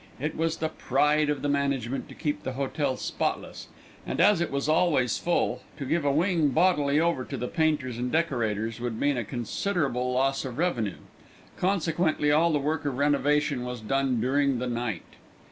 [0.19, 3.67] It was the pride of the management to keep the hotel spotless,
[4.03, 7.99] and as it was always full, to give a wing bodily over to the painters
[7.99, 10.97] and decorators would mean a considerable loss of revenue.
[11.55, 15.03] Consequently all the work of renovation was done during the night.